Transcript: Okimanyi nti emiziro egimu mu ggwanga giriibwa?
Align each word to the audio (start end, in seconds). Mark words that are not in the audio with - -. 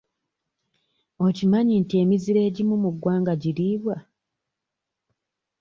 Okimanyi 1.27 1.73
nti 1.81 1.93
emiziro 2.03 2.39
egimu 2.47 2.75
mu 2.83 2.89
ggwanga 2.93 3.33
giriibwa? 3.41 3.95